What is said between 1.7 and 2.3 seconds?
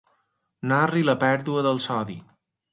del sodi.